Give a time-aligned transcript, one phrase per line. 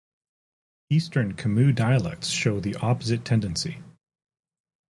[0.89, 3.83] Eastern Khmu dialects show the opposite tendency.